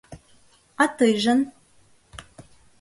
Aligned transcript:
А 0.81 0.85
тыйжын? 0.97 1.39